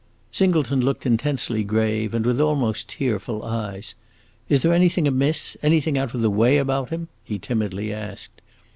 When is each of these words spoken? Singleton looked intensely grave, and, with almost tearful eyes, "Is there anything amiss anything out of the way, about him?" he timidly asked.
Singleton 0.31 0.81
looked 0.83 1.05
intensely 1.05 1.63
grave, 1.63 2.15
and, 2.15 2.25
with 2.25 2.41
almost 2.41 2.89
tearful 2.89 3.43
eyes, 3.43 3.93
"Is 4.49 4.63
there 4.63 4.73
anything 4.73 5.07
amiss 5.07 5.55
anything 5.61 5.95
out 5.95 6.15
of 6.15 6.21
the 6.21 6.31
way, 6.31 6.57
about 6.57 6.89
him?" 6.89 7.07
he 7.23 7.37
timidly 7.37 7.93
asked. 7.93 8.41